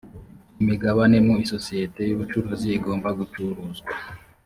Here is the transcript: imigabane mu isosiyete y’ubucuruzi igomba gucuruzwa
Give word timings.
imigabane 0.61 1.17
mu 1.25 1.33
isosiyete 1.45 2.01
y’ubucuruzi 2.05 2.67
igomba 2.77 3.09
gucuruzwa 3.19 3.91